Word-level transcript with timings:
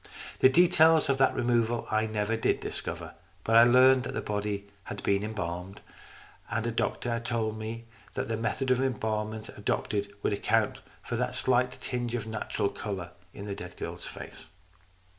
The 0.39 0.49
details 0.49 1.09
of 1.09 1.19
that 1.19 1.35
removal 1.35 1.85
I 1.91 2.07
never 2.07 2.35
did 2.35 2.59
discover. 2.59 3.13
But 3.43 3.55
I 3.57 3.65
learned 3.65 4.01
that 4.01 4.13
the 4.15 4.21
body 4.21 4.65
had 4.85 5.03
been 5.03 5.23
embalmed, 5.23 5.79
and 6.49 6.65
a 6.65 6.71
doctor 6.71 7.19
told 7.19 7.59
me 7.59 7.85
that 8.15 8.27
the 8.27 8.35
method 8.35 8.71
of 8.71 8.81
embalm 8.81 9.29
ment 9.29 9.49
adopted 9.49 10.11
would 10.23 10.33
account 10.33 10.79
for 11.03 11.15
that 11.17 11.35
slight 11.35 11.73
tinge 11.81 12.15
of 12.15 12.25
natural 12.25 12.69
colour 12.69 13.11
in 13.31 13.45
the 13.45 13.53
dead 13.53 13.77
girl's 13.77 14.07
face. 14.07 14.45